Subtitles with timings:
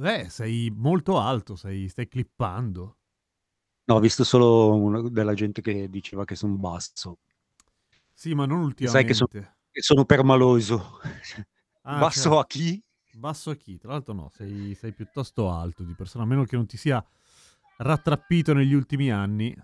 [0.00, 2.96] beh, sei molto alto, sei, stai clippando.
[3.84, 7.18] No, ho visto solo una- della gente che diceva che sono basso.
[8.12, 9.58] Sì, ma non Sai che, so- ultimamente.
[9.70, 11.00] che sono permaloso.
[11.82, 12.38] Ah, basso certo.
[12.38, 12.82] a chi?
[13.14, 13.78] Basso a chi?
[13.78, 17.04] Tra l'altro no, sei, sei piuttosto alto di persona, a meno che non ti sia
[17.78, 19.56] rattrappito negli ultimi anni.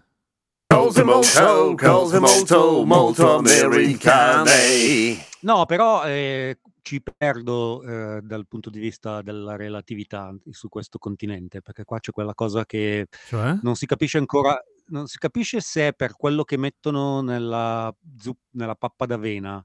[0.66, 5.18] Cose molto, molto americane.
[5.40, 11.60] No, però eh, ci perdo eh, dal punto di vista della relatività su questo continente,
[11.60, 13.58] perché qua c'è quella cosa che Cioè?
[13.62, 14.56] non si capisce ancora,
[14.90, 19.60] non si capisce se è per quello che mettono nella, zup- nella pappa d'avena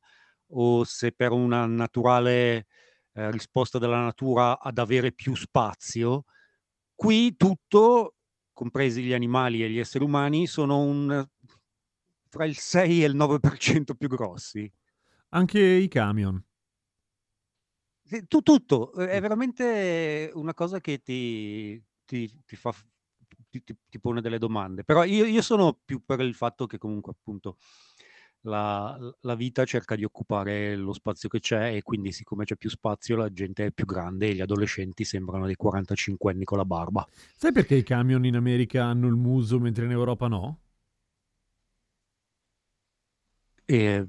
[0.54, 2.66] o se per una naturale
[3.14, 6.26] eh, risposta della natura ad avere più spazio.
[6.96, 8.16] Qui tutto,
[8.52, 11.24] compresi gli animali e gli esseri umani, sono un,
[12.30, 14.72] fra il 6 e il 9% più grossi.
[15.30, 16.44] Anche i camion.
[18.12, 22.86] Sì, tu- tutto, è veramente una cosa che ti, ti- ti fa, f-
[23.50, 24.84] ti, ti- ti pone delle domande.
[24.84, 27.56] Però io, io sono più per il fatto che comunque appunto
[28.42, 32.70] la, la vita cerca di occupare lo spazio che c'è e quindi siccome c'è più
[32.70, 36.66] spazio la gente è più grande e gli adolescenti sembrano dei 45 anni con la
[36.66, 37.08] barba.
[37.38, 40.60] Sai perché i camion in America hanno il muso mentre in Europa no?
[43.68, 44.06] E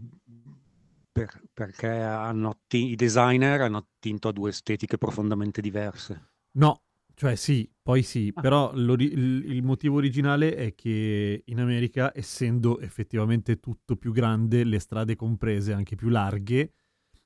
[1.12, 6.30] per- perché hanno atti- i designer hanno attinto a due estetiche profondamente diverse.
[6.52, 6.82] No,
[7.14, 8.40] cioè sì, poi sì, Ah.
[8.40, 15.14] però il, motivo originale è che in America, essendo effettivamente tutto più grande, le strade
[15.14, 16.72] comprese anche più larghe,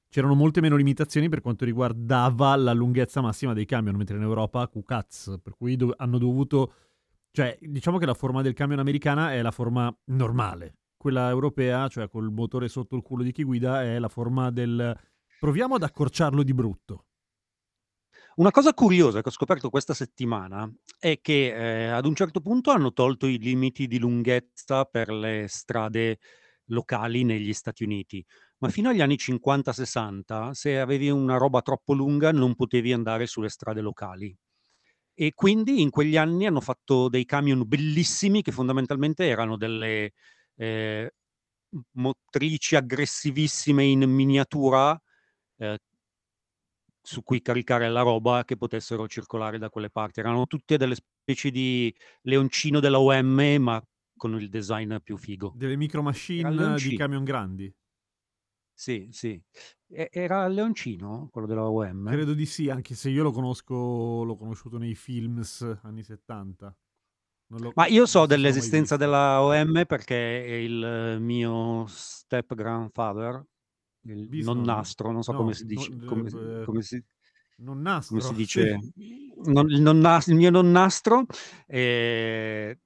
[0.08, 4.66] c'erano molte meno limitazioni per quanto riguardava la lunghezza massima dei camion, mentre in Europa
[4.68, 6.72] cucaz, per cui do- hanno dovuto...
[7.30, 12.08] Cioè, diciamo che la forma del camion americana è la forma normale, quella europea, cioè
[12.08, 14.92] col motore sotto il culo di chi guida, è la forma del...
[15.38, 17.04] Proviamo ad accorciarlo di brutto.
[18.36, 20.68] Una cosa curiosa che ho scoperto questa settimana
[20.98, 25.46] è che eh, ad un certo punto hanno tolto i limiti di lunghezza per le
[25.48, 26.18] strade
[26.70, 28.24] locali negli Stati Uniti,
[28.58, 33.48] ma fino agli anni 50-60 se avevi una roba troppo lunga non potevi andare sulle
[33.48, 34.36] strade locali.
[35.14, 40.12] E quindi in quegli anni hanno fatto dei camion bellissimi che fondamentalmente erano delle
[40.56, 41.12] eh,
[41.92, 45.00] motrici aggressivissime in miniatura
[45.58, 45.78] eh,
[47.02, 50.20] su cui caricare la roba che potessero circolare da quelle parti.
[50.20, 53.82] Erano tutte delle specie di leoncino della OM, ma
[54.16, 55.54] con il design più figo.
[55.56, 57.72] Delle micro machine di camion grandi.
[58.78, 59.40] Sì, sì.
[59.88, 62.10] E- Era leoncino, quello della OM?
[62.10, 66.76] Credo di sì, anche se io lo conosco, l'ho conosciuto nei films anni 70.
[67.48, 73.44] L'ho- Ma io so dell'esistenza della OM perché è il mio step grandfather,
[74.02, 76.28] il Visto, nonnastro, non so no, come si dice, non- come,
[76.60, 77.02] eh, come si,
[77.58, 78.78] non come si dice,
[79.44, 81.26] non- il, nonnas- il mio nonnastro
[81.66, 82.78] eh,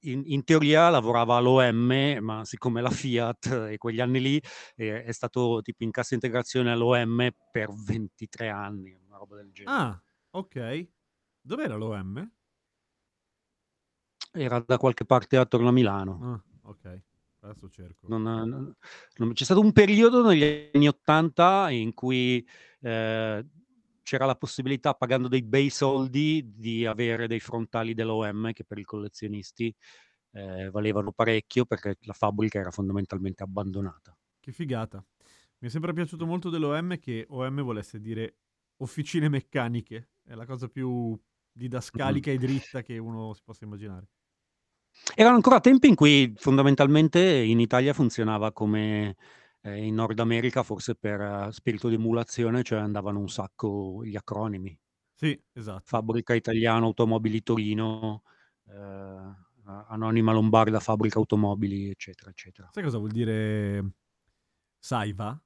[0.00, 4.42] in, in teoria lavorava all'OM, ma siccome la Fiat e quegli anni lì
[4.76, 9.74] eh, è stato tipo in cassa integrazione all'OM per 23 anni, una roba del genere.
[9.76, 10.02] Ah,
[10.32, 10.88] ok.
[11.40, 12.30] Dov'era l'OM?
[14.36, 16.18] Era da qualche parte attorno a Milano.
[16.22, 17.02] Ah, ok.
[17.40, 18.06] Adesso cerco.
[18.08, 18.74] Non- non-
[19.16, 22.46] non- c'è stato un periodo negli anni 80 in cui
[22.80, 23.46] eh,
[24.02, 28.84] c'era la possibilità, pagando dei bei soldi, di avere dei frontali dell'OM che per i
[28.84, 29.74] collezionisti
[30.32, 34.16] eh, valevano parecchio perché la fabbrica era fondamentalmente abbandonata.
[34.38, 35.04] Che figata.
[35.58, 38.36] Mi è sempre piaciuto molto dell'OM che OM volesse dire
[38.78, 40.10] officine meccaniche.
[40.22, 41.18] È la cosa più
[41.50, 44.08] didascalica e dritta che uno si possa immaginare.
[45.14, 49.16] Erano ancora tempi in cui fondamentalmente in Italia funzionava come
[49.62, 54.16] eh, in Nord America, forse per eh, spirito di emulazione, cioè andavano un sacco gli
[54.16, 54.78] acronimi.
[55.14, 55.82] Sì, esatto.
[55.84, 58.22] Fabbrica Italiana Automobili Torino,
[58.68, 59.44] eh,
[59.88, 62.68] Anonima Lombarda Fabbrica Automobili, eccetera, eccetera.
[62.72, 63.92] Sai cosa vuol dire
[64.78, 65.40] Saiva?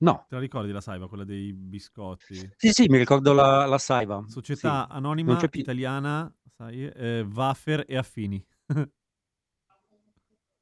[0.00, 2.34] No, Te la ricordi la Saiva, quella dei biscotti?
[2.56, 4.24] sì, sì, mi ricordo la, la Saiva.
[4.28, 4.96] Società sì.
[4.96, 8.44] anonima italiana, sai, eh, Wafer e affini.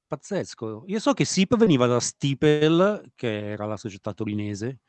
[0.09, 0.85] Pazzesco.
[0.87, 4.81] Io so che SIP veniva da Stipel, che era la società torinese,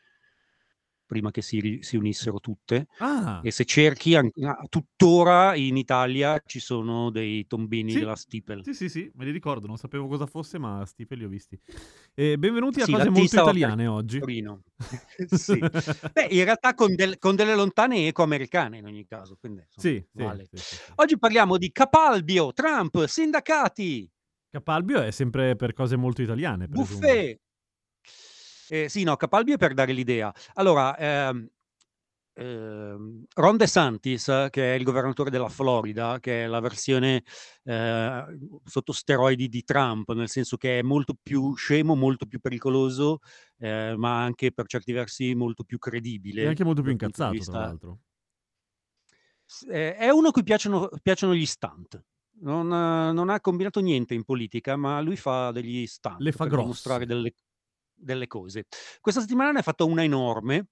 [1.07, 2.87] prima che si, si unissero tutte.
[2.99, 7.99] Ah, E se cerchi, an- a- tuttora in Italia ci sono dei tombini Sì.
[7.99, 8.63] della Stipel.
[8.63, 11.59] sì, sì, sì, me li ricordo, non sapevo cosa fosse, ma Stipe li ho visti.
[12.13, 14.19] Eh, benvenuti a Sì, cose molto italiane oggi.
[14.19, 14.61] Torino.
[15.27, 15.59] Sì.
[15.59, 19.35] Beh, in realtà con, del- con delle lontane eco-americane in ogni caso.
[19.39, 20.45] Quindi, insomma, Sì, vale.
[20.51, 20.57] sì.
[20.95, 24.09] Oggi parliamo di Capalbio, Trump, sindacati,
[24.49, 27.39] Capalbio è sempre per cose molto italiane, buffet.
[28.69, 30.33] Eh, sì, no, Capalbio è per dare l'idea.
[30.55, 31.47] Allora, ehm,
[32.33, 37.23] ehm, Ron DeSantis, che è il governatore della Florida, che è la versione
[37.63, 38.25] eh,
[38.65, 43.19] sotto steroidi di Trump, nel senso che è molto più scemo, molto più pericoloso,
[43.59, 46.43] eh, ma anche per certi versi molto più credibile.
[46.43, 47.99] E anche molto più incazzato, tra l'altro.
[49.69, 52.03] Eh, è uno a cui piacciono, piacciono gli stunt.
[52.39, 56.51] Non, non ha combinato niente in politica, ma lui fa degli stunt Le fa per
[56.51, 56.63] grosse.
[56.63, 57.33] dimostrare delle,
[57.97, 58.65] delle cose.
[59.01, 60.67] Questa settimana ne ha fatto una enorme.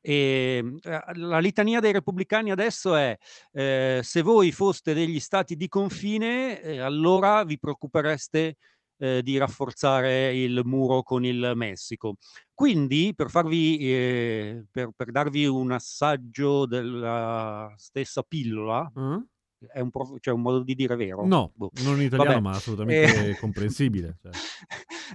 [0.00, 3.16] E eh, la litania dei repubblicani adesso è
[3.52, 8.56] eh, se voi foste degli stati di confine, eh, allora vi preoccupereste
[8.98, 12.16] eh, di rafforzare il muro con il Messico.
[12.54, 19.22] Quindi, per farvi, eh, per, per darvi un assaggio della stessa pillola, Eh?
[19.66, 21.26] È un, prof- cioè un modo di dire vero?
[21.26, 21.70] No, Boh.
[21.82, 22.40] non in italiano, Vabbè.
[22.40, 24.16] ma assolutamente Eh, comprensibile.
[24.22, 24.32] cioè.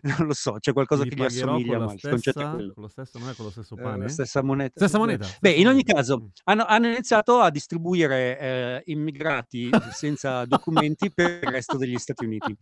[0.17, 2.73] non lo so, c'è qualcosa Ti che gli assomiglia, ma il concetto è stessa, quello.
[2.73, 4.09] con lo stesso, non è con lo stesso Eh, pane?
[4.09, 4.73] stessa moneta.
[4.75, 5.25] Stessa moneta.
[5.39, 6.27] Beh, stessa in ogni caso, Mm.
[6.45, 12.55] hanno, hanno iniziato a distribuire eh, immigrati senza documenti per il resto degli Stati Uniti.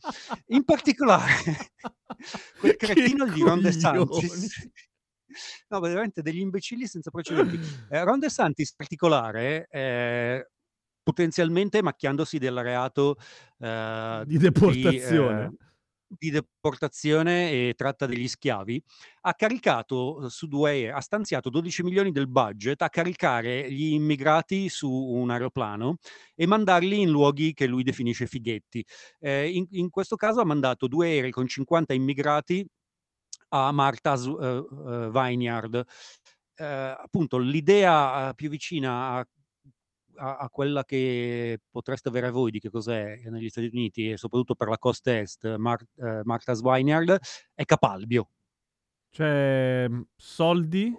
[0.48, 1.32] In particolare,
[2.60, 3.62] quel cretino di Ron.
[3.62, 4.70] DeSantis.
[5.70, 7.58] No, veramente degli imbecilli senza precedenti.
[7.90, 10.50] Eh, Ron DeSantis in particolare, eh,
[11.04, 13.18] potenzialmente macchiandosi del reato
[13.60, 15.46] eh, Di deportazione.
[15.46, 15.50] eh,
[16.14, 18.84] di deportazione e tratta degli schiavi,
[19.22, 24.68] ha caricato eh, su due, ha stanziato 12 milioni del budget a caricare gli immigrati
[24.68, 25.98] su un aeroplano
[26.36, 28.86] e mandarli in luoghi che lui definisce fighetti.
[29.20, 32.66] Eh, in, in questo caso ha mandato due aerei con 50 immigrati
[33.50, 35.84] a Martha's eh, eh, Vineyard.
[36.56, 39.28] Eh, appunto, l'idea più vicina a,
[40.16, 44.56] a- a quella che potreste avere voi di che cos'è negli Stati Uniti e soprattutto
[44.56, 47.18] per la costa est, Mar- eh, Martha's Vineyard,
[47.54, 48.30] è Capalbio.
[49.10, 50.94] Cioè, soldi?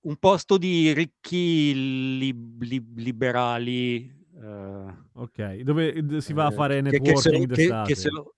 [0.00, 4.22] Un posto di ricchi lib- lib- liberali.
[4.36, 7.94] eh, Ok, dove eh, si va a eh, fare che- che se networking che- che
[7.94, 8.34] se lo-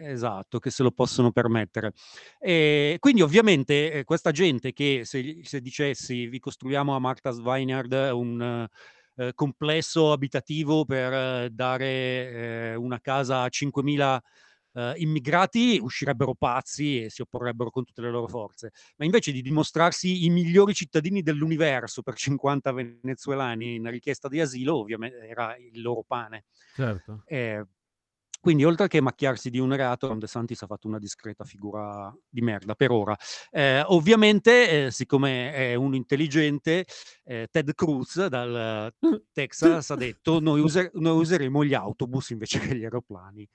[0.00, 1.92] esatto, che se lo possono permettere.
[2.38, 7.92] E quindi ovviamente eh, questa gente che se, se dicessi vi costruiamo a Martha's Vineyard
[8.12, 8.68] un
[9.16, 14.18] eh, complesso abitativo per dare eh, una casa a 5.000
[14.74, 18.72] eh, immigrati, uscirebbero pazzi e si opporrebbero con tutte le loro forze.
[18.96, 24.76] Ma invece di dimostrarsi i migliori cittadini dell'universo per 50 venezuelani in richiesta di asilo,
[24.76, 26.44] ovviamente era il loro pane.
[26.74, 27.22] Certo.
[27.26, 27.64] Eh,
[28.44, 32.42] quindi, oltre che macchiarsi di un reato, Ron DeSantis ha fatto una discreta figura di
[32.42, 33.16] merda per ora.
[33.50, 36.84] Eh, ovviamente, eh, siccome è un intelligente,
[37.24, 38.92] eh, Ted Cruz dal
[39.32, 43.48] Texas ha detto: noi, user- noi useremo gli autobus invece che gli aeroplani.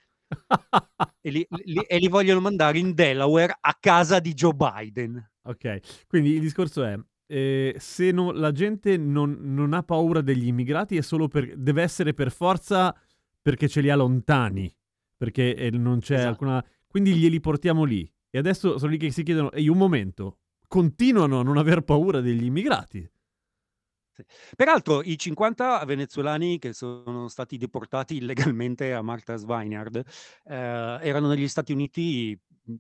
[1.22, 5.32] E li, li- e li vogliono mandare in Delaware a casa di Joe Biden.
[5.44, 6.98] Ok, quindi il discorso è,
[7.28, 11.84] eh, se no- la gente non, non ha paura degli immigrati è solo per, deve
[11.84, 12.96] essere per forza
[13.42, 14.72] perché ce li ha lontani,
[15.20, 16.30] perché eh, non c'è Esatto.
[16.30, 16.66] alcuna...
[16.88, 18.10] Quindi glieli portiamo lì.
[18.30, 22.22] E adesso sono lì che si chiedono, ehi un momento, continuano a non aver paura
[22.22, 23.08] degli immigrati.
[24.56, 30.54] Peraltro, i 50 venezuelani che sono stati deportati illegalmente a Martha's Vineyard eh,
[31.02, 32.74] erano negli Stati Uniti mh,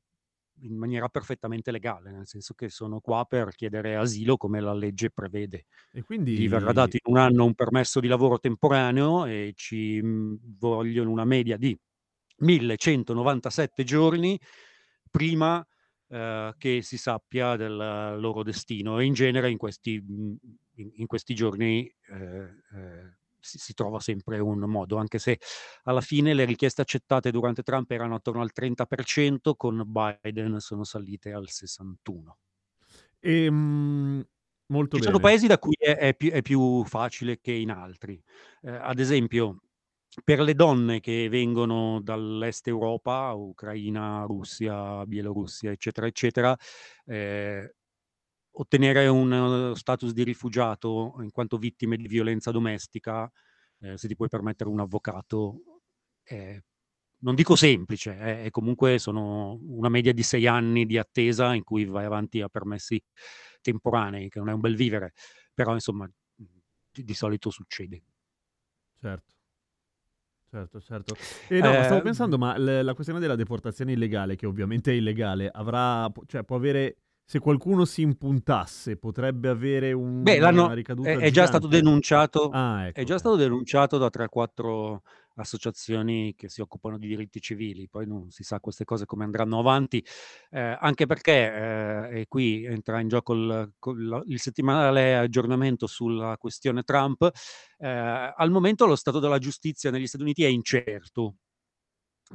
[0.61, 5.11] in maniera perfettamente legale, nel senso che sono qua per chiedere asilo come la legge
[5.11, 5.65] prevede.
[5.91, 6.37] E quindi...
[6.37, 11.09] Gli verrà dato in un anno un permesso di lavoro temporaneo e ci mh, vogliono
[11.11, 11.77] una media di
[12.39, 14.39] 1197 giorni
[15.09, 15.65] prima
[16.09, 17.75] eh, che si sappia del
[18.19, 20.35] loro destino e in genere in questi, mh,
[20.75, 22.41] in, in questi giorni eh,
[22.75, 25.39] eh, si, si trova sempre un modo, anche se
[25.83, 31.31] alla fine le richieste accettate durante Trump erano attorno al 30%, con Biden sono salite
[31.31, 32.37] al 61%.
[33.19, 34.21] E, mm,
[34.67, 35.11] molto Ci bene.
[35.11, 38.21] sono paesi da cui è, è più, è più facile che in altri.
[38.61, 39.61] Eh, ad esempio,
[40.23, 46.57] per le donne che vengono dall'est Europa, Ucraina, Russia, Bielorussia, eccetera, eccetera,
[47.05, 47.75] eh,
[48.51, 53.31] ottenere un eh, status di rifugiato in quanto vittime di violenza domestica,
[53.81, 55.81] eh, se ti puoi permettere un avvocato,
[56.23, 56.59] è,
[57.21, 61.63] non dico semplice, è, è comunque sono una media di sei anni di attesa in
[61.63, 63.01] cui vai avanti a permessi
[63.61, 65.13] temporanei, che non è un bel vivere,
[65.53, 68.03] però insomma di, di solito succede.
[69.01, 69.38] Certo.
[70.51, 71.17] Certo, certo.
[71.47, 74.95] E no, stavo Eh, pensando, ma l- la questione della deportazione illegale, che ovviamente è
[74.95, 81.17] illegale, avrà, cioè può avere, se qualcuno si impuntasse, potrebbe avere Beh, una ricaduta è,
[81.17, 83.19] è già stato denunciato, Ah, è ecco, già ok.
[83.19, 85.03] stato denunciato da 3-4
[85.41, 89.59] associazioni che si occupano di diritti civili, poi non si sa queste cose come andranno
[89.59, 90.03] avanti,
[90.51, 91.31] eh, anche perché,
[92.11, 93.73] eh, e qui entra in gioco il,
[94.25, 97.29] il settimanale aggiornamento sulla questione Trump,
[97.77, 101.35] eh, al momento lo stato della giustizia negli Stati Uniti è incerto,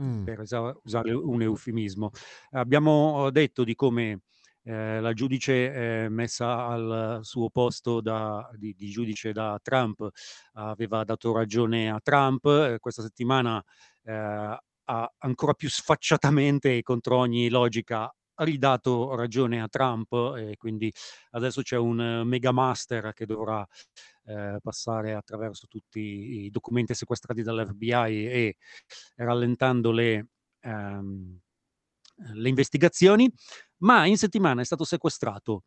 [0.00, 2.10] Mm, per usare un eufemismo.
[2.50, 4.22] Abbiamo detto di come
[4.64, 10.08] eh, la giudice eh, messa al suo posto da, di, di giudice da Trump
[10.54, 13.62] aveva dato ragione a Trump, eh, questa settimana
[14.04, 14.12] eh,
[14.86, 20.92] ha ancora più sfacciatamente e contro ogni logica ridato ragione a Trump e quindi
[21.30, 23.66] adesso c'è un eh, mega master che dovrà
[24.24, 28.56] eh, passare attraverso tutti i documenti sequestrati dall'FBI e
[29.16, 30.26] rallentando le,
[30.60, 31.38] ehm,
[32.34, 33.30] le investigazioni,
[33.78, 35.62] ma in settimana è stato sequestrato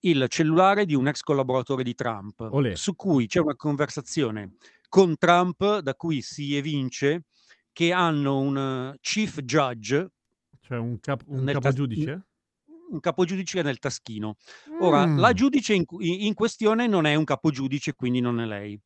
[0.00, 4.54] il cellulare di un ex collaboratore di Trump, olè, su cui c'è una conversazione
[4.88, 7.24] con Trump da cui si evince
[7.72, 10.08] che hanno un eh, chief judge
[10.60, 12.22] cioè un, cap- un nel tas- capogiudice?
[12.90, 14.36] un capogiudice nel taschino.
[14.78, 18.80] Ora, la Mm, giudice in, in questione non è un capogiudice, quindi non è lei.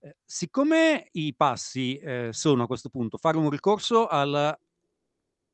[0.00, 4.54] Eh, siccome i passi eh, sono a questo punto fare un ricorso al,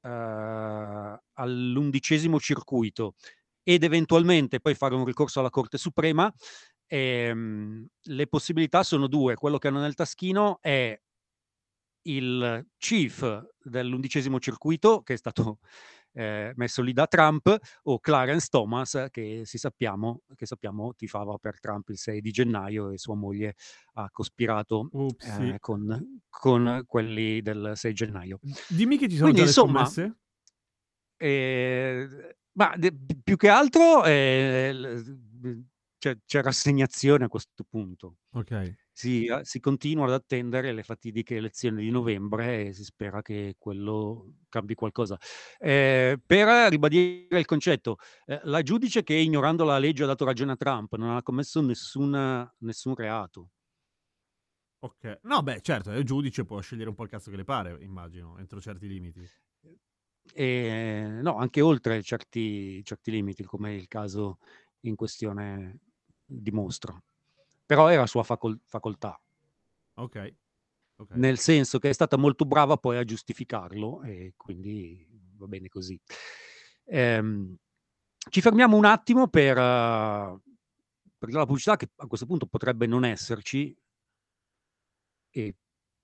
[0.05, 3.15] all'undicesimo circuito
[3.63, 6.33] ed eventualmente poi fare un ricorso alla Corte Suprema,
[6.87, 9.35] ehm, le possibilità sono due.
[9.37, 10.99] Quello che hanno nel taschino è
[12.07, 15.59] il chief dell'undicesimo circuito, che è stato
[16.13, 21.61] eh, messo lì da Trump, o Clarence Thomas, che, si sappiamo, che sappiamo tifava per
[21.61, 23.55] Trump il 6 di gennaio e sua moglie
[23.95, 24.89] ha cospirato
[25.19, 28.39] eh, con, con quelli del 6 gennaio.
[28.69, 29.91] Dimmi che ci sono Quindi, insomma,
[31.17, 34.75] eh, ma de- più che altro eh,
[36.03, 38.17] c'è, c'è rassegnazione a questo punto.
[38.33, 38.53] Ok.
[38.93, 43.55] Si, eh, si continua ad attendere le fatidiche elezioni di novembre e si spera che
[43.57, 45.17] quello cambi qualcosa.
[45.59, 50.53] Eh, per ribadire il concetto, eh, la giudice che ignorando la legge ha dato ragione
[50.53, 53.51] a Trump non ha commesso nessuna- nessun reato.
[54.85, 55.21] Ok.
[55.23, 58.39] No, beh, certo, il giudice può scegliere un po' il cazzo che le pare, immagino,
[58.39, 59.29] entro certi limiti.
[60.35, 64.39] E, no, anche oltre certi, certi limiti, come il caso
[64.81, 65.79] in questione
[66.41, 67.01] dimostra.
[67.67, 69.21] Però era sua facol- facoltà,
[69.95, 70.35] Ok.
[71.15, 75.05] Nel senso che è stata molto brava poi a giustificarlo e quindi
[75.37, 75.99] va bene così.
[76.85, 77.57] Ehm,
[78.31, 80.41] ci fermiamo un attimo per, eh,
[81.19, 83.77] per la pubblicità che a questo punto potrebbe non esserci
[85.31, 85.55] e,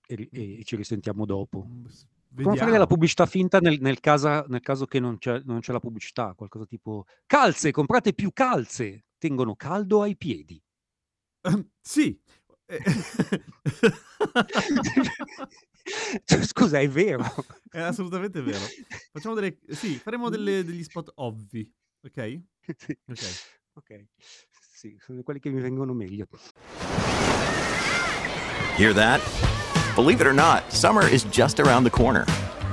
[0.07, 1.65] e- e ci risentiamo dopo.
[1.67, 2.85] Mm, s- Come fare Vediamo.
[2.85, 6.33] pubblicità finta nel, nel casa- nel caso che non c'è, non c'è la pubblicità?
[6.35, 10.59] Qualcosa tipo calze, comprate più calze, tengono caldo ai piedi.
[11.79, 12.19] Sì.
[12.65, 12.79] Eh,
[16.43, 17.23] Scusa, è vero.
[17.69, 18.63] È assolutamente vero.
[19.11, 19.57] Facciamo delle...
[19.69, 21.71] Sì, faremo delle- degli spot ovvi,
[22.01, 22.41] ok?
[22.77, 22.97] Sì.
[23.07, 23.23] Ok.
[23.73, 24.05] Ok.
[24.73, 26.27] Sì, sono quelli che mi vengono meglio.
[28.77, 29.21] Hear that?
[29.95, 32.25] Believe it or not, summer is just around the corner.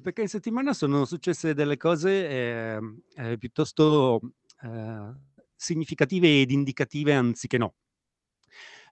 [0.00, 2.78] perché, in, settimana sono successe delle cose eh,
[3.16, 4.20] eh, piuttosto
[4.62, 5.12] eh,
[5.54, 7.74] significative ed indicative anziché no.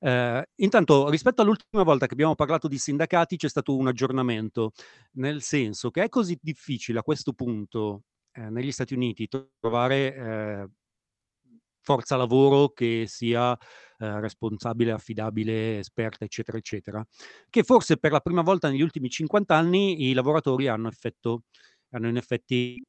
[0.00, 4.72] Eh, intanto, rispetto all'ultima volta che abbiamo parlato di sindacati, c'è stato un aggiornamento,
[5.12, 10.68] nel senso che è così difficile a questo punto eh, negli Stati Uniti trovare eh,
[11.82, 13.56] forza lavoro che sia
[14.02, 17.04] eh, responsabile, affidabile, esperta, eccetera, eccetera,
[17.48, 21.44] che forse per la prima volta negli ultimi 50 anni i lavoratori hanno, effetto,
[21.90, 22.82] hanno in effetti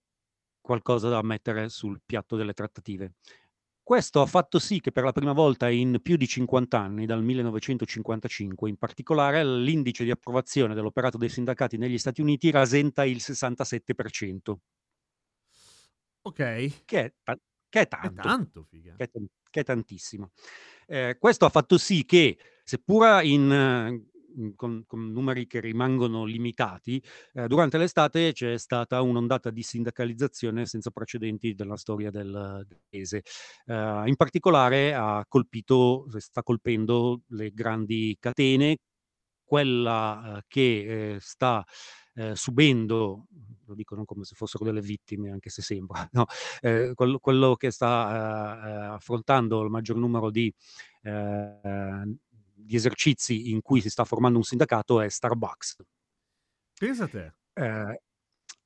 [0.62, 3.14] qualcosa da mettere sul piatto delle trattative.
[3.84, 7.24] Questo ha fatto sì che per la prima volta in più di 50 anni, dal
[7.24, 14.60] 1955 in particolare, l'indice di approvazione dell'operato dei sindacati negli Stati Uniti rasenta il 67%,
[16.24, 16.86] Ok.
[16.86, 17.14] che è,
[17.70, 18.20] che è È tanto.
[18.20, 18.96] tanto, figa.
[18.96, 19.10] che è
[19.50, 20.32] che è tantissimo.
[20.94, 27.04] Eh, questo ha fatto sì che, seppur in, eh, con, con, numeri che rimangono limitati,
[27.34, 33.24] eh, durante l'estate c'è stata un'ondata di sindacalizzazione senza precedenti della storia del, paese.
[33.66, 38.78] Eh, in particolare ha colpito, sta colpendo le grandi catene,
[39.44, 41.66] quella eh, che eh, sta
[42.16, 43.28] eh, subendo,
[43.66, 46.26] lo dicono come se fossero delle vittime, anche se sembra, no?
[46.62, 50.54] eh, quello, quello, che sta eh, affrontando il maggior numero di,
[51.04, 52.04] eh,
[52.54, 55.78] di, esercizi in cui si sta formando un sindacato è Starbucks.
[56.80, 57.34] Pensa a te.
[57.54, 58.02] Eh,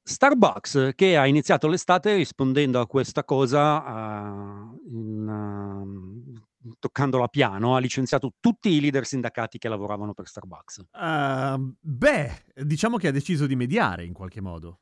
[0.08, 6.47] Starbucks che ha iniziato l'estate rispondendo a questa cosa uh, in, uh,
[6.80, 10.86] toccandola piano, ha licenziato tutti i leader sindacati che lavoravano per Starbucks.
[10.92, 14.80] Uh, beh, diciamo che ha deciso di mediare in qualche modo.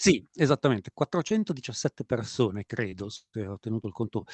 [0.00, 4.26] Sì, esattamente, 417 persone, credo, se ho tenuto il conto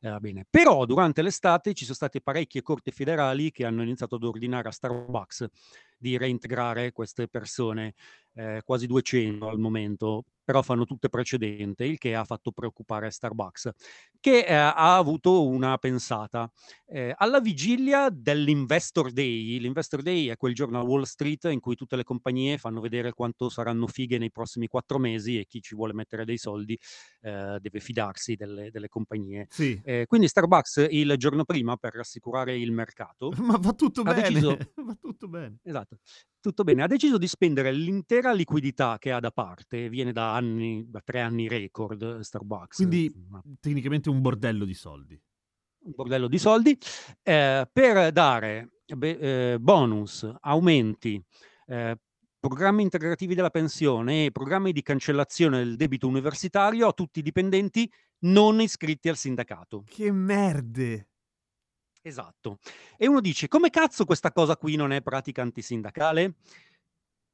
[0.00, 0.46] eh, bene.
[0.48, 4.70] Però durante l'estate ci sono state parecchie corti federali che hanno iniziato ad ordinare a
[4.70, 5.46] Starbucks
[5.98, 7.94] di reintegrare queste persone,
[8.34, 13.70] eh, quasi 200 al momento, però fanno tutte precedente, il che ha fatto preoccupare Starbucks,
[14.20, 16.50] che eh, ha avuto una pensata.
[16.86, 21.74] Eh, alla vigilia dell'Investor Day, l'Investor Day è quel giorno a Wall Street in cui
[21.76, 25.74] tutte le compagnie fanno vedere quanto saranno fighe nei prossimi quattro mesi e chi ci
[25.74, 26.78] vuole mettere dei soldi
[27.20, 29.46] eh, deve fidarsi delle, delle compagnie.
[29.50, 29.78] Sì.
[29.84, 34.56] Eh, quindi Starbucks il giorno prima, per rassicurare il mercato, Ma va tutto bene, deciso...
[34.76, 35.58] va tutto bene.
[35.62, 35.87] Esatto.
[36.40, 36.82] Tutto bene.
[36.82, 41.20] Ha deciso di spendere l'intera liquidità che ha da parte, viene da anni, da tre
[41.20, 42.76] anni record Starbucks.
[42.76, 45.20] Quindi Ma- tecnicamente un bordello di soldi.
[45.80, 46.78] un bordello di soldi,
[47.22, 51.22] eh, per dare be- eh, bonus, aumenti,
[51.66, 51.96] eh,
[52.38, 57.90] programmi integrativi della pensione e programmi di cancellazione del debito universitario a tutti i dipendenti
[58.20, 59.82] non iscritti al sindacato.
[59.86, 61.08] Che merde!
[62.08, 62.58] Esatto.
[62.96, 66.36] E uno dice, come cazzo questa cosa qui non è pratica antisindacale?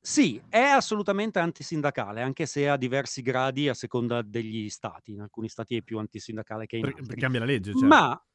[0.00, 5.12] Sì, è assolutamente antisindacale, anche se ha diversi gradi a seconda degli stati.
[5.12, 7.20] In alcuni stati è più antisindacale che in altri.
[7.20, 7.86] cambia la legge, certo.
[7.86, 8.26] Ma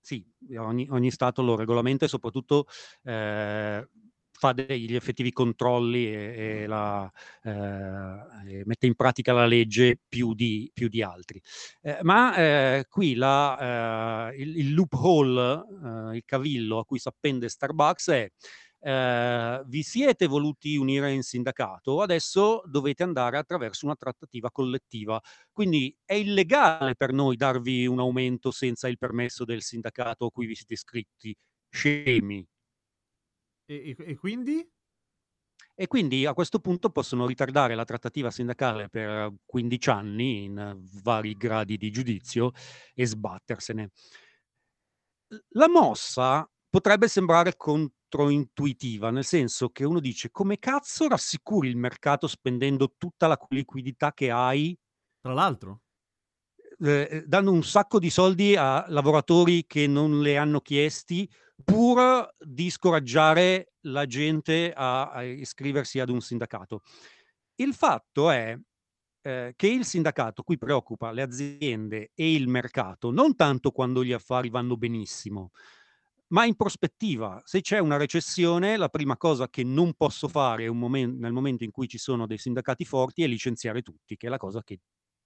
[0.00, 0.24] sì,
[0.56, 2.66] ogni, ogni stato lo regolamenta e soprattutto
[3.02, 3.88] eh,
[4.36, 7.10] fa degli effettivi controlli e, e la,
[7.42, 11.40] eh, e mette in pratica la legge più di, più di altri.
[11.80, 15.64] Eh, ma eh, qui la, eh, il, il loophole,
[16.12, 18.30] eh, il cavillo a cui si appende Starbucks è
[18.84, 25.20] eh, vi siete voluti unire in sindacato, adesso dovete andare attraverso una trattativa collettiva.
[25.50, 30.46] Quindi è illegale per noi darvi un aumento senza il permesso del sindacato a cui
[30.46, 31.34] vi siete iscritti.
[31.70, 32.46] Scemi.
[33.68, 34.56] E, e- e quindi?
[35.76, 41.36] E quindi a questo punto possono ritardare la trattativa sindacale per 15 anni in vari
[41.36, 42.52] gradi di giudizio
[42.94, 43.90] e sbattersene.
[45.50, 52.26] La mossa potrebbe sembrare controintuitiva, nel senso che uno dice come cazzo rassicuri il mercato
[52.26, 54.76] spendendo tutta la liquidità che hai,
[55.20, 55.80] Tra l'altro?
[56.80, 61.28] eh, dando un sacco di soldi a lavoratori che non le hanno chiesti,
[61.62, 66.82] pur di scoraggiare la gente a, a iscriversi ad un sindacato.
[67.56, 68.58] Il fatto è
[69.22, 74.12] eh, che il sindacato qui preoccupa le aziende e il mercato non tanto quando gli
[74.12, 75.50] affari vanno benissimo,
[76.28, 77.40] ma in prospettiva.
[77.44, 81.70] Se c'è una recessione, la prima cosa che non posso fare momen- nel momento in
[81.70, 84.80] cui ci sono dei sindacati forti è licenziare tutti, che è la cosa che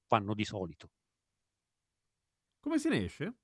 [0.07, 0.91] fanno di solito.
[2.61, 3.35] Come se ne esce?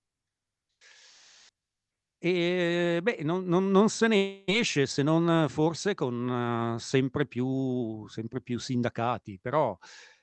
[2.26, 8.06] E beh, non, non- non se ne esce se non forse con eh, sempre più,
[8.08, 9.76] sempre più sindacati, però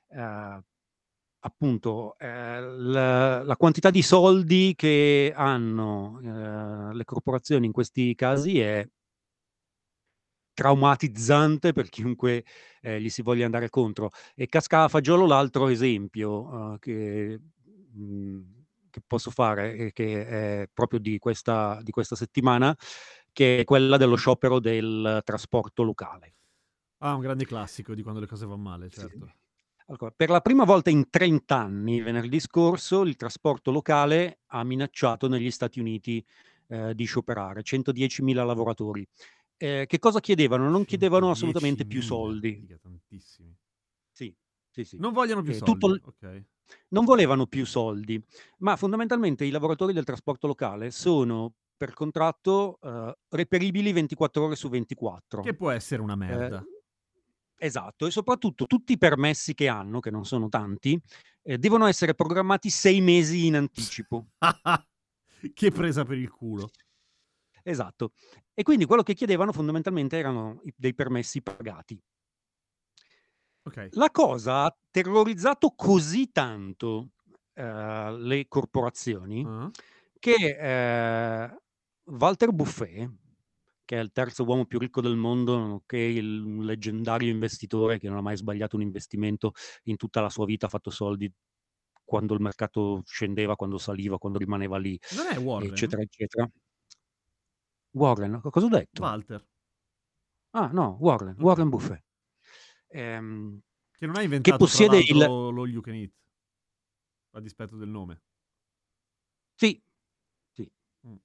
[0.09, 0.59] eh,
[1.39, 6.19] appunto eh, la, la quantità di soldi che hanno
[6.91, 8.87] eh, le corporazioni in questi casi è
[10.53, 12.43] traumatizzante per chiunque
[12.81, 14.09] eh, gli si voglia andare contro.
[14.35, 17.39] E casca a fagiolo l'altro esempio eh, che,
[17.93, 18.39] mh,
[18.91, 20.27] che posso fare, e che
[20.63, 22.75] è proprio di questa, di questa settimana,
[23.33, 26.35] che è quella dello sciopero del trasporto locale.
[27.03, 29.07] Ah, un grande classico di quando le cose vanno male, Sì.
[29.07, 29.33] certo.
[29.87, 35.27] Allora, per la prima volta in 30 anni, venerdì scorso, il trasporto locale ha minacciato
[35.27, 36.25] negli Stati Uniti
[36.67, 39.05] eh, di scioperare 110.000 lavoratori.
[39.57, 40.69] Eh, che cosa chiedevano?
[40.69, 42.63] Non chiedevano assolutamente più 110.000, soldi.
[42.77, 43.55] tantissimi.
[44.71, 44.97] Sì, sì.
[44.97, 45.71] Non vogliono più Eh, soldi.
[45.73, 46.43] tutto il- Ok.
[46.89, 48.23] non volevano più soldi,
[48.59, 54.69] ma fondamentalmente i lavoratori del trasporto locale sono per contratto eh, reperibili 24 ore su
[54.69, 55.41] 24.
[55.41, 56.63] Che può essere una Eh, merda.
[57.57, 60.99] esatto, e soprattutto tutti i permessi che hanno, che non sono tanti,
[61.43, 64.27] eh, devono essere programmati sei mesi in anticipo.
[65.53, 66.69] che presa per il culo.
[67.63, 68.13] Esatto.
[68.53, 71.99] E quindi quello che chiedevano fondamentalmente erano dei permessi pagati.
[73.65, 73.91] Ok.
[73.95, 77.09] La cosa ha terrorizzato così tanto
[77.53, 79.71] eh, le corporazioni Ah.
[80.19, 81.57] che eh,
[82.05, 83.09] Walter Buffet,
[83.85, 88.07] che è il terzo uomo più ricco del mondo, nonché il un leggendario investitore che
[88.07, 89.51] non ha mai sbagliato un investimento
[89.83, 91.31] in tutta la sua vita, ha fatto soldi
[92.03, 95.73] quando il mercato scendeva, quando saliva, quando rimaneva lì, Non è Warren?
[95.73, 96.49] eccetera, eccetera.
[97.93, 99.01] Warren, co- cosa ho detto?
[99.01, 99.41] Walter,
[100.53, 101.35] Ah, no, Warren.
[101.41, 102.01] Warren Buffet.
[102.91, 103.59] Ehm,
[103.91, 106.11] che non ha inventato tra possiede il- lo you can eat,
[107.31, 108.21] a dispetto del nome.
[109.55, 109.81] Sì,
[110.51, 110.69] sì.
[111.07, 111.15] Mm.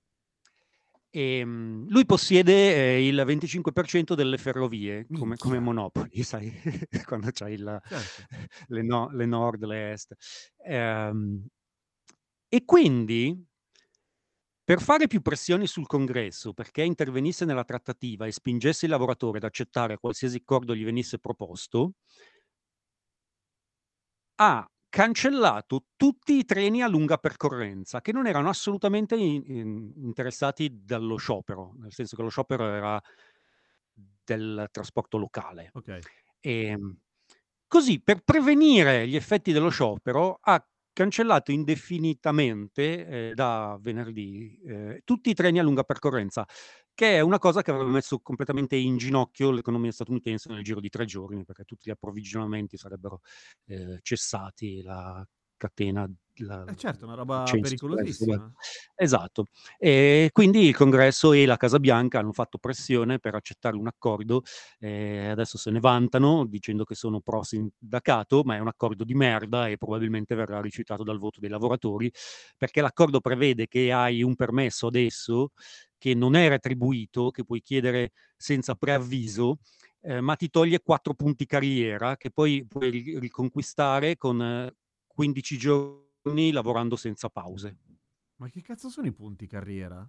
[1.10, 5.58] Ehm, lui possiede eh, il 25% delle ferrovie come, come.
[5.58, 6.52] Monopoli, sai,
[7.06, 8.22] quando c'hai il, Certo.
[8.68, 10.14] le, no- le nord, le est.
[10.64, 11.46] Ehm,
[12.48, 13.44] e quindi,
[14.66, 19.44] per fare più pressioni sul congresso, perché intervenisse nella trattativa e spingesse il lavoratore ad
[19.44, 21.92] accettare qualsiasi accordo gli venisse proposto,
[24.36, 30.84] ha cancellato tutti i treni a lunga percorrenza che non erano assolutamente in- in- interessati
[30.84, 33.00] dallo sciopero, nel senso che lo sciopero era
[34.24, 35.70] del trasporto locale.
[35.74, 36.00] Ok.
[36.40, 36.96] Ehm,
[37.66, 40.64] così, per prevenire gli effetti dello sciopero, ha
[40.96, 46.46] cancellato indefinitamente eh, da venerdì eh, tutti i treni a lunga percorrenza,
[46.94, 50.88] che è una cosa che avrebbe messo completamente in ginocchio l'economia statunitense nel giro di
[50.88, 53.20] tre giorni, perché tutti gli approvvigionamenti sarebbero
[53.66, 55.22] eh, cessati, la
[55.56, 56.08] catena...
[56.40, 58.52] La, Eh certo, una roba Chain pericolosissima.
[58.94, 59.46] Esatto.
[59.78, 64.42] E quindi il congresso e la Casa Bianca hanno fatto pressione per accettare un accordo.
[64.78, 69.14] eh, adesso se ne vantano dicendo che sono pro sindacato, ma è un accordo di
[69.14, 72.12] merda e probabilmente verrà rifiutato dal voto dei lavoratori,
[72.58, 75.52] perché l'accordo prevede che hai un permesso adesso
[75.98, 79.58] che non è retribuito, che puoi chiedere senza preavviso,
[80.02, 84.74] eh, ma ti toglie 4 punti carriera che poi puoi ri- riconquistare con eh,
[85.16, 87.78] 15 giorni lavorando senza pause.
[88.36, 90.06] Ma che cazzo sono i punti carriera?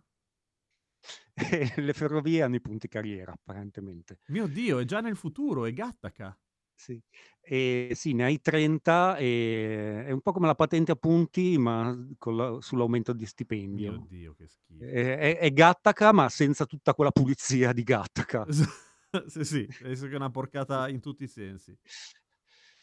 [1.77, 4.19] Le ferrovie hanno i punti carriera, apparentemente.
[4.27, 6.37] Mio Dio, è già nel futuro, è Gattaca.
[6.75, 7.01] Sì.
[7.39, 11.95] E sì, ne hai 30 e è un po' come la patente a punti, ma
[12.17, 14.05] con la- sull'aumento di Mio stipendio.
[14.09, 14.83] Dio, che schifo.
[14.83, 18.45] È, è- è Gattaca, ma senza tutta quella pulizia di Gattaca.
[19.27, 21.75] sì, sì, penso che è una porcata in tutti i sensi.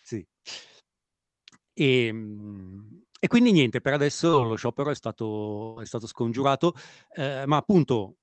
[0.02, 0.26] Sì.
[1.74, 6.74] E, mm, e quindi niente, per adesso lo sciopero è stato, è stato scongiurato,
[7.14, 8.16] eh, ma appunto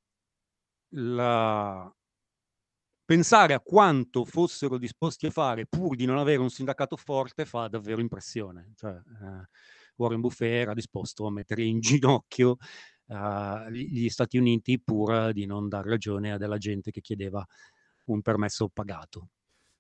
[0.92, 1.92] la-
[3.06, 7.68] pensare a quanto fossero disposti a fare pur di non avere un sindacato forte fa
[7.68, 8.72] davvero impressione.
[8.76, 9.50] Cioè, eh,
[9.98, 12.58] Warren Buffett era disposto a mettere in ginocchio
[13.08, 17.46] eh, gli Stati Uniti pur di non dar ragione a della gente che chiedeva
[18.06, 19.30] un permesso pagato.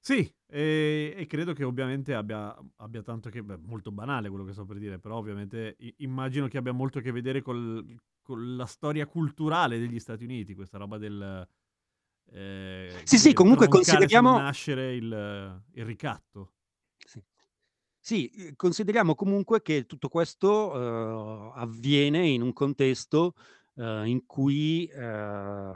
[0.03, 3.43] Sì, e, e credo che ovviamente abbia, abbia tanto che...
[3.43, 7.01] Beh, molto banale quello che sto per dire, però ovviamente immagino che abbia molto a
[7.01, 7.85] che vedere col-
[8.23, 11.47] con la storia culturale degli Stati Uniti, questa roba del...
[12.31, 16.53] eh, Sì, sì, comunque consideriamo- nascere il, il ricatto.
[16.97, 17.23] Sì.
[17.99, 23.35] Sì, eh, consideriamo comunque che tutto questo eh, avviene in un contesto
[23.75, 25.73] eh, in cui eh,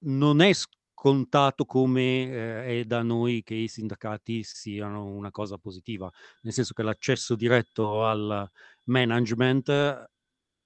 [0.00, 0.52] non è
[0.98, 6.10] scontato come eh, è da noi che i sindacati siano una cosa positiva,
[6.42, 8.50] nel senso che l'accesso diretto al
[8.86, 9.68] management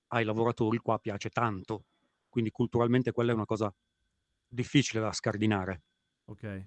[0.08, 1.84] ai lavoratori qua piace tanto,
[2.30, 3.72] quindi culturalmente quella è una cosa
[4.48, 5.82] difficile da scardinare.
[6.24, 6.64] Ok.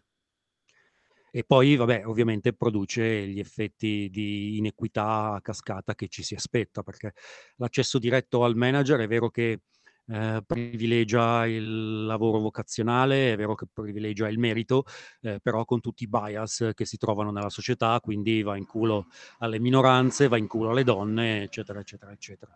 [1.31, 6.83] E poi, vabbè, ovviamente produce gli effetti di inequità a cascata che ci si aspetta,
[6.83, 7.13] perché
[7.55, 9.61] l'accesso diretto al manager è vero che
[10.07, 14.85] eh, privilegia il lavoro vocazionale, è vero che privilegia il merito,
[15.21, 19.07] eh, però con tutti i bias che si trovano nella società, quindi va in culo
[19.39, 22.51] alle minoranze, va in culo alle donne, eccetera, eccetera, eccetera.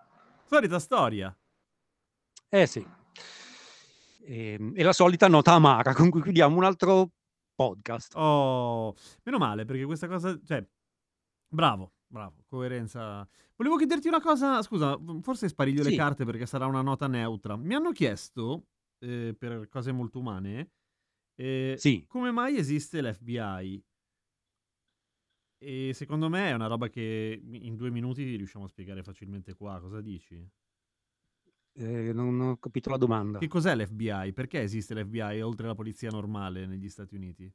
[0.46, 1.36] Solita storia.
[2.50, 2.86] Eh sì.
[4.22, 7.12] E, e la solita nota amara con cui chiudiamo un altro
[7.56, 8.14] podcast.
[8.16, 10.66] Oh, meno male, perché questa cosa, cioè,
[11.48, 13.28] bravo, bravo, coerenza.
[13.56, 15.96] Volevo chiederti una cosa, scusa, forse spariglio le Sì.
[15.96, 17.56] carte perché sarà una nota neutra.
[17.56, 18.68] Mi hanno chiesto,
[19.00, 20.72] eh, per cose molto umane,
[21.36, 22.06] eh, Sì.
[22.08, 23.84] come mai esiste l'FBI?
[25.62, 29.80] E secondo me è una roba che in due minuti riusciamo a spiegare facilmente qua.
[29.82, 30.50] Cosa dici?
[31.76, 33.40] Eh, non ho capito la domanda.
[33.40, 34.34] Che cos'è l'FBI?
[34.34, 37.52] Perché esiste l'FBI oltre alla polizia normale negli Stati Uniti?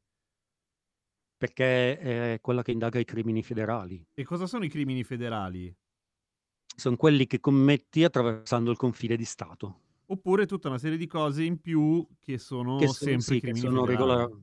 [1.45, 4.03] Perché è quella che indaga i crimini federali.
[4.15, 5.75] E cosa sono i crimini federali?
[6.77, 9.81] sono quelli che commetti attraversando il confine di Stato.
[10.07, 13.61] Oppure tutta una serie di cose in più che sono Che so- sempre sì, crimini
[13.61, 14.15] sono federali.
[14.15, 14.41] regola-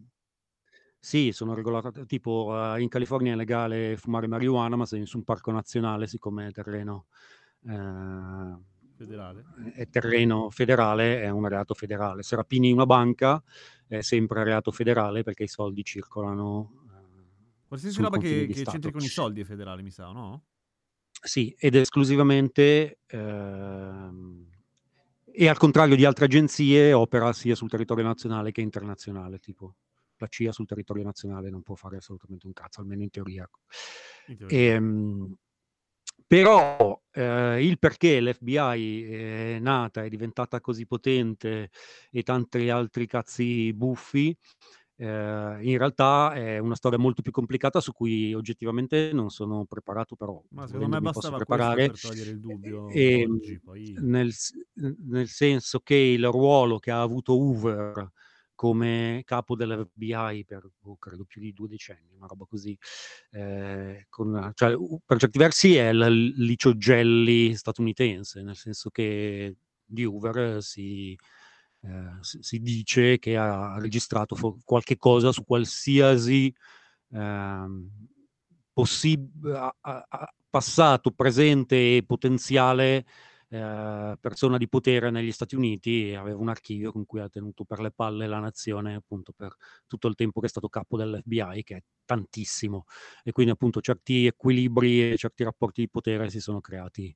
[0.99, 5.23] Sì, sono regolate, tipo eh, in California è legale fumare marijuana, ma sei su un
[5.23, 7.07] parco nazionale, siccome è terreno,
[7.67, 8.57] eh,
[8.95, 9.43] Federale.
[9.73, 12.21] è terreno federale, è un reato federale.
[12.21, 13.43] Se rapini una banca
[13.87, 16.80] è sempre reato federale perché i soldi circolano.
[17.71, 18.71] Qualsiasi roba che, che Stato.
[18.71, 20.43] c'entri con i soldi è federale, mi sa, no?
[21.09, 24.45] Sì, ed esclusivamente, ehm,
[25.23, 29.75] e al contrario di altre agenzie, opera sia sul territorio nazionale che internazionale, tipo
[30.17, 33.49] la CIA sul territorio nazionale non può fare assolutamente un cazzo, almeno in teoria.
[34.27, 34.73] In teoria.
[34.73, 35.37] Ehm,
[36.27, 41.69] però eh, il perché l'FBI è nata, è diventata così potente
[42.09, 44.35] e tanti altri cazzi buffi,
[45.01, 50.15] eh, in realtà è una storia molto più complicata su cui oggettivamente non sono preparato,
[50.15, 51.87] però Ma secondo me bastava preparare.
[51.87, 53.95] per togliere il dubbio E- oggi, poi...
[53.97, 54.31] nel,
[54.75, 58.11] nel senso che il ruolo che ha avuto Hoover
[58.53, 62.77] come capo dell'FBI per oh, credo più di due decenni, una roba così,
[63.31, 70.05] eh, con- cioè, per certi versi è il Licio Gelli statunitense, nel senso che di
[70.05, 71.17] Hoover si,
[71.83, 76.53] eh, si, dice che ha registrato fo- qualche cosa su qualsiasi
[77.11, 77.89] ehm,
[78.73, 83.05] possib- a- a- passato, presente e potenziale
[83.49, 87.63] eh, persona di potere negli Stati Uniti e aveva un archivio con cui ha tenuto
[87.65, 89.55] per le palle la nazione appunto per
[89.87, 92.85] tutto il tempo che è stato capo dell'FBI, che è tantissimo.
[93.23, 97.15] E quindi appunto certi equilibri e certi rapporti di potere si sono creati,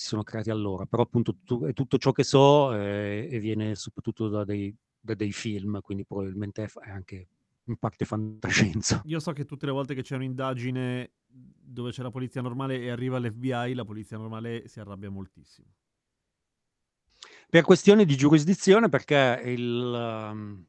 [0.00, 0.86] si sono creati allora.
[0.86, 5.12] Però appunto tu- è tutto ciò che so eh, e viene soprattutto da dei, da
[5.14, 7.28] dei film, quindi probabilmente è anche
[7.64, 9.02] in parte fantascienza.
[9.04, 12.88] Io so che tutte le volte che c'è un'indagine dove c'è la polizia normale e
[12.88, 15.66] arriva l'FBI, la polizia normale si arrabbia moltissimo.
[17.50, 20.64] Per questione di giurisdizione, perché il, ehm,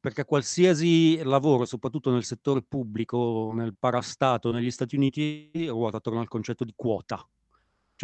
[0.00, 6.28] perché qualsiasi lavoro, soprattutto nel settore pubblico, nel parastato, negli Stati Uniti, ruota attorno al
[6.28, 7.28] concetto di quota.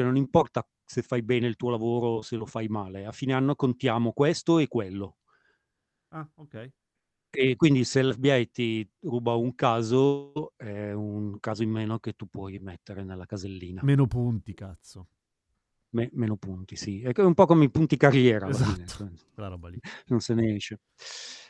[0.00, 3.12] Cioè non importa se fai bene il tuo lavoro o se lo fai male, a
[3.12, 5.18] fine anno contiamo questo e quello.
[6.08, 6.70] Ah, ok.
[7.32, 12.26] E quindi se l'FBI ti ruba un caso, è un caso in meno che tu
[12.28, 13.82] puoi mettere nella casellina.
[13.84, 15.06] Meno punti, cazzo.
[15.90, 17.02] Me- meno punti, sì.
[17.02, 18.84] È un po' come i punti carriera Esatto.
[18.86, 19.78] cioè, Quella roba lì.
[20.06, 20.80] non se ne esce.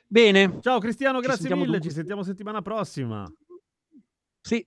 [0.06, 0.58] Bene.
[0.60, 1.72] Ciao Cristiano, Ci grazie sentiamo mille.
[1.74, 3.32] dunque- Ci sentiamo settimana prossima.
[4.42, 4.66] Sì,